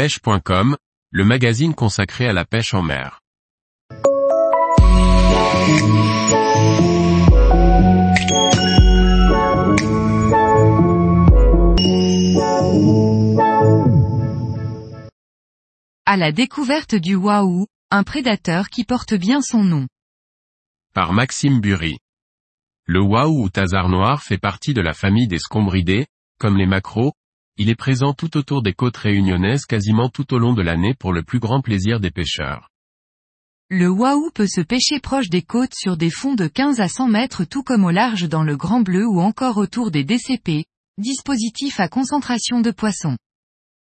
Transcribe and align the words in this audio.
pêche.com, 0.00 0.78
le 1.10 1.24
magazine 1.26 1.74
consacré 1.74 2.26
à 2.26 2.32
la 2.32 2.46
pêche 2.46 2.72
en 2.72 2.80
mer. 2.80 3.20
À 16.06 16.16
la 16.16 16.32
découverte 16.32 16.94
du 16.94 17.14
Wahoo, 17.14 17.66
un 17.90 18.02
prédateur 18.02 18.70
qui 18.70 18.84
porte 18.84 19.12
bien 19.12 19.42
son 19.42 19.62
nom. 19.62 19.86
Par 20.94 21.12
Maxime 21.12 21.60
Bury. 21.60 21.98
Le 22.86 23.02
Wahoo 23.02 23.42
ou 23.42 23.50
Tazar 23.50 23.90
noir 23.90 24.22
fait 24.22 24.38
partie 24.38 24.72
de 24.72 24.80
la 24.80 24.94
famille 24.94 25.28
des 25.28 25.38
scombridés, 25.38 26.06
comme 26.38 26.56
les 26.56 26.66
macros, 26.66 27.12
il 27.60 27.68
est 27.68 27.74
présent 27.74 28.14
tout 28.14 28.38
autour 28.38 28.62
des 28.62 28.72
côtes 28.72 28.96
réunionnaises 28.96 29.66
quasiment 29.66 30.08
tout 30.08 30.32
au 30.32 30.38
long 30.38 30.54
de 30.54 30.62
l'année 30.62 30.94
pour 30.94 31.12
le 31.12 31.22
plus 31.22 31.40
grand 31.40 31.60
plaisir 31.60 32.00
des 32.00 32.10
pêcheurs. 32.10 32.70
Le 33.68 33.90
Wahoo 33.90 34.30
peut 34.34 34.46
se 34.46 34.62
pêcher 34.62 34.98
proche 34.98 35.28
des 35.28 35.42
côtes 35.42 35.74
sur 35.74 35.98
des 35.98 36.08
fonds 36.08 36.34
de 36.34 36.46
15 36.46 36.80
à 36.80 36.88
100 36.88 37.08
mètres 37.08 37.44
tout 37.44 37.62
comme 37.62 37.84
au 37.84 37.90
large 37.90 38.26
dans 38.30 38.44
le 38.44 38.56
Grand 38.56 38.80
Bleu 38.80 39.06
ou 39.06 39.20
encore 39.20 39.58
autour 39.58 39.90
des 39.90 40.04
DCP, 40.04 40.64
dispositifs 40.96 41.80
à 41.80 41.88
concentration 41.88 42.62
de 42.62 42.70
poissons. 42.70 43.18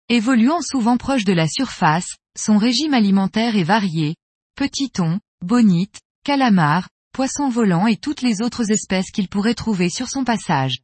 Évoluant 0.08 0.62
souvent 0.62 0.96
proche 0.96 1.24
de 1.24 1.34
la 1.34 1.46
surface, 1.46 2.16
son 2.38 2.56
régime 2.56 2.94
alimentaire 2.94 3.56
est 3.56 3.62
varié. 3.62 4.16
Petit 4.56 4.88
thon, 4.88 5.20
bonite, 5.44 6.00
calamar, 6.24 6.88
poissons 7.12 7.50
volants 7.50 7.86
et 7.86 7.98
toutes 7.98 8.22
les 8.22 8.40
autres 8.40 8.70
espèces 8.70 9.10
qu'il 9.10 9.28
pourrait 9.28 9.52
trouver 9.52 9.90
sur 9.90 10.08
son 10.08 10.24
passage. 10.24 10.78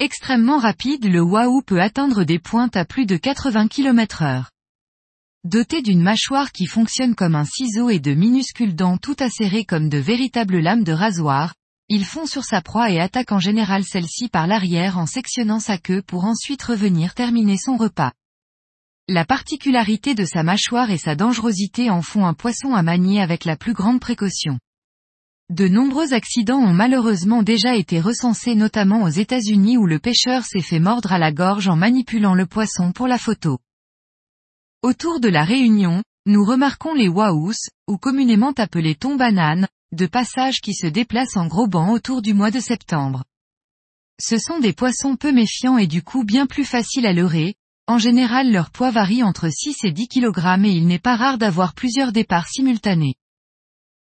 Extrêmement 0.00 0.58
rapide 0.58 1.06
le 1.06 1.20
Wahoo 1.20 1.60
peut 1.60 1.80
atteindre 1.80 2.22
des 2.22 2.38
pointes 2.38 2.76
à 2.76 2.84
plus 2.84 3.04
de 3.04 3.16
80 3.16 3.66
km 3.66 4.22
heure. 4.22 4.52
Doté 5.42 5.82
d'une 5.82 6.00
mâchoire 6.00 6.52
qui 6.52 6.66
fonctionne 6.66 7.16
comme 7.16 7.34
un 7.34 7.44
ciseau 7.44 7.90
et 7.90 7.98
de 7.98 8.14
minuscules 8.14 8.76
dents 8.76 8.96
tout 8.96 9.16
acérées 9.18 9.64
comme 9.64 9.88
de 9.88 9.98
véritables 9.98 10.60
lames 10.60 10.84
de 10.84 10.92
rasoir, 10.92 11.56
il 11.88 12.04
fond 12.04 12.26
sur 12.26 12.44
sa 12.44 12.60
proie 12.60 12.92
et 12.92 13.00
attaque 13.00 13.32
en 13.32 13.40
général 13.40 13.82
celle-ci 13.82 14.28
par 14.28 14.46
l'arrière 14.46 14.98
en 14.98 15.06
sectionnant 15.06 15.58
sa 15.58 15.78
queue 15.78 16.02
pour 16.02 16.26
ensuite 16.26 16.62
revenir 16.62 17.14
terminer 17.14 17.56
son 17.56 17.76
repas. 17.76 18.12
La 19.08 19.24
particularité 19.24 20.14
de 20.14 20.24
sa 20.24 20.44
mâchoire 20.44 20.92
et 20.92 20.98
sa 20.98 21.16
dangerosité 21.16 21.90
en 21.90 22.02
font 22.02 22.24
un 22.24 22.34
poisson 22.34 22.72
à 22.72 22.82
manier 22.82 23.20
avec 23.20 23.44
la 23.44 23.56
plus 23.56 23.72
grande 23.72 23.98
précaution. 23.98 24.60
De 25.50 25.66
nombreux 25.66 26.12
accidents 26.12 26.60
ont 26.60 26.74
malheureusement 26.74 27.42
déjà 27.42 27.74
été 27.74 28.00
recensés 28.00 28.54
notamment 28.54 29.04
aux 29.04 29.08
États-Unis 29.08 29.78
où 29.78 29.86
le 29.86 29.98
pêcheur 29.98 30.44
s'est 30.44 30.60
fait 30.60 30.78
mordre 30.78 31.10
à 31.10 31.18
la 31.18 31.32
gorge 31.32 31.68
en 31.68 31.76
manipulant 31.76 32.34
le 32.34 32.44
poisson 32.44 32.92
pour 32.92 33.08
la 33.08 33.16
photo. 33.16 33.58
Autour 34.82 35.20
de 35.20 35.28
la 35.28 35.44
Réunion, 35.44 36.02
nous 36.26 36.44
remarquons 36.44 36.92
les 36.92 37.08
wahoos, 37.08 37.70
ou 37.86 37.96
communément 37.96 38.52
appelés 38.58 38.94
thon 38.94 39.16
bananes, 39.16 39.68
de 39.92 40.06
passage 40.06 40.60
qui 40.60 40.74
se 40.74 40.86
déplacent 40.86 41.38
en 41.38 41.46
gros 41.46 41.66
bancs 41.66 41.94
autour 41.94 42.20
du 42.20 42.34
mois 42.34 42.50
de 42.50 42.60
septembre. 42.60 43.24
Ce 44.20 44.36
sont 44.36 44.58
des 44.58 44.74
poissons 44.74 45.16
peu 45.16 45.32
méfiants 45.32 45.78
et 45.78 45.86
du 45.86 46.02
coup 46.02 46.24
bien 46.24 46.46
plus 46.46 46.66
faciles 46.66 47.06
à 47.06 47.14
leurrer, 47.14 47.54
en 47.86 47.96
général 47.96 48.52
leur 48.52 48.68
poids 48.68 48.90
varie 48.90 49.22
entre 49.22 49.48
6 49.48 49.84
et 49.84 49.92
10 49.92 50.08
kg 50.08 50.62
et 50.66 50.72
il 50.72 50.86
n'est 50.86 50.98
pas 50.98 51.16
rare 51.16 51.38
d'avoir 51.38 51.72
plusieurs 51.72 52.12
départs 52.12 52.48
simultanés. 52.48 53.14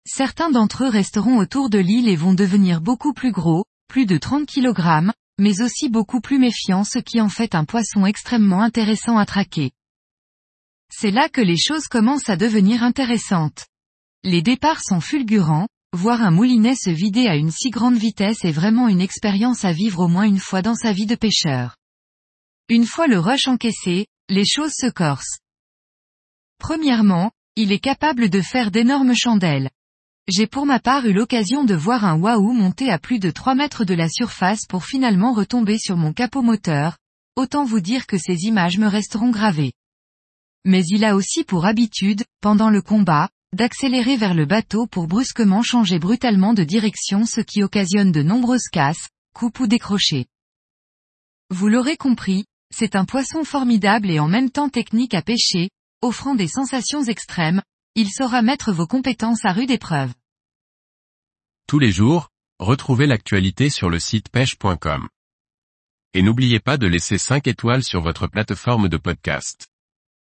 Certains 0.09 0.51
d'entre 0.51 0.85
eux 0.85 0.89
resteront 0.89 1.39
autour 1.39 1.69
de 1.69 1.79
l'île 1.79 2.09
et 2.09 2.15
vont 2.15 2.33
devenir 2.33 2.81
beaucoup 2.81 3.13
plus 3.13 3.33
gros, 3.33 3.65
plus 3.89 4.07
de 4.07 4.19
30 4.19 4.47
kg, 4.47 5.11
mais 5.39 5.61
aussi 5.61 5.89
beaucoup 5.89 6.21
plus 6.21 6.39
méfiants 6.39 6.85
ce 6.85 7.01
qui 7.01 7.21
en 7.21 7.29
fait 7.29 7.57
un 7.57 7.65
poisson 7.65 8.07
extrêmement 8.07 8.63
intéressant 8.63 9.19
à 9.19 9.27
traquer. 9.27 9.73
C'est 10.93 11.11
là 11.11 11.29
que 11.29 11.41
les 11.41 11.57
choses 11.57 11.89
commencent 11.89 12.29
à 12.29 12.37
devenir 12.37 12.85
intéressantes. 12.85 13.67
Les 14.23 14.43
départs 14.43 14.81
sont 14.81 15.01
fulgurants, 15.01 15.67
voir 15.93 16.23
un 16.23 16.31
moulinet 16.31 16.77
se 16.77 16.91
vider 16.91 17.27
à 17.27 17.35
une 17.35 17.51
si 17.51 17.71
grande 17.71 17.97
vitesse 17.97 18.45
est 18.45 18.53
vraiment 18.53 18.87
une 18.87 19.01
expérience 19.01 19.65
à 19.65 19.73
vivre 19.73 20.05
au 20.05 20.09
moins 20.09 20.25
une 20.25 20.39
fois 20.39 20.63
dans 20.63 20.77
sa 20.77 20.93
vie 20.93 21.07
de 21.07 21.17
pêcheur. 21.17 21.77
Une 22.69 22.87
fois 22.87 23.09
le 23.09 23.19
rush 23.19 23.49
encaissé, 23.49 24.07
les 24.29 24.47
choses 24.47 24.73
se 24.73 24.87
corsent. 24.87 25.41
Premièrement, 26.59 27.33
il 27.57 27.73
est 27.73 27.81
capable 27.81 28.31
de 28.31 28.41
faire 28.41 28.71
d'énormes 28.71 29.15
chandelles. 29.15 29.69
J'ai 30.29 30.49
pour 30.49 30.67
ma 30.67 30.81
part 30.81 31.07
eu 31.07 31.13
l'occasion 31.13 31.63
de 31.63 31.75
voir 31.75 32.05
un 32.05 32.19
Wahoo 32.19 32.53
monter 32.53 32.91
à 32.91 32.99
plus 32.99 33.21
de 33.21 33.31
3 33.31 33.55
mètres 33.55 33.85
de 33.85 33.95
la 33.95 34.09
surface 34.09 34.67
pour 34.69 34.85
finalement 34.85 35.33
retomber 35.33 35.79
sur 35.79 35.97
mon 35.97 36.13
capot 36.13 36.43
moteur, 36.43 36.99
autant 37.37 37.65
vous 37.65 37.79
dire 37.79 38.09
que 38.09 38.19
ces 38.19 38.43
images 38.43 38.77
me 38.77 38.89
resteront 38.89 39.31
gravées. 39.31 39.73
Mais 40.65 40.83
il 40.89 41.05
a 41.05 41.15
aussi 41.15 41.45
pour 41.45 41.65
habitude, 41.65 42.25
pendant 42.41 42.71
le 42.71 42.83
combat, 42.83 43.29
d'accélérer 43.53 44.17
vers 44.17 44.35
le 44.35 44.47
bateau 44.47 44.89
pour 44.89 45.07
brusquement 45.07 45.63
changer 45.63 46.01
brutalement 46.01 46.55
de 46.55 46.65
direction 46.65 47.25
ce 47.25 47.41
qui 47.41 47.63
occasionne 47.63 48.11
de 48.11 48.23
nombreuses 48.23 48.69
casses, 48.73 49.09
coupes 49.33 49.61
ou 49.61 49.69
décrochés. 49.69 50.27
Vous 51.51 51.69
l'aurez 51.69 51.97
compris, 51.97 52.47
c'est 52.75 52.97
un 52.97 53.05
poisson 53.05 53.45
formidable 53.45 54.11
et 54.11 54.19
en 54.19 54.27
même 54.27 54.51
temps 54.51 54.71
technique 54.71 55.15
à 55.15 55.23
pêcher, 55.23 55.71
offrant 56.03 56.35
des 56.35 56.49
sensations 56.49 57.05
extrêmes, 57.05 57.63
il 57.99 58.11
saura 58.11 58.43
mettre 58.43 58.73
vos 58.73 58.87
compétences 58.87 59.47
à 59.47 59.53
rude 59.53 59.71
épreuve. 59.71 60.13
Tous 61.67 61.79
les 61.79 61.91
jours, 61.91 62.29
retrouvez 62.59 63.07
l'actualité 63.07 63.71
sur 63.71 63.89
le 63.89 63.99
site 63.99 64.29
pêche.com. 64.29 65.09
Et 66.13 66.21
n'oubliez 66.21 66.61
pas 66.61 66.77
de 66.77 66.87
laisser 66.87 67.17
5 67.17 67.47
étoiles 67.47 67.83
sur 67.83 68.03
votre 68.03 68.27
plateforme 68.27 68.91
de 68.91 68.99
podcast. 68.99 69.69